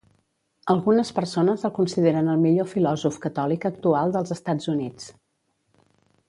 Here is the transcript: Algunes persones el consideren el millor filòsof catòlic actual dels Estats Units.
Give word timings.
Algunes 0.73 1.11
persones 1.17 1.65
el 1.69 1.73
consideren 1.75 2.31
el 2.35 2.41
millor 2.45 2.69
filòsof 2.71 3.19
catòlic 3.27 3.69
actual 3.73 4.15
dels 4.17 4.35
Estats 4.41 4.73
Units. 4.75 5.13